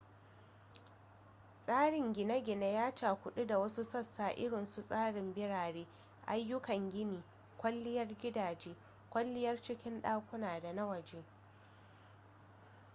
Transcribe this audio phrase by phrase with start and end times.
[1.63, 5.87] tsarin gine-gine ya cakudu da wasu sassa irinsu tsarin birane
[6.27, 7.23] ayyukan gini
[7.57, 8.75] kwalliyar gidaje
[9.09, 11.23] kwalliyar cikin dakuna da na waje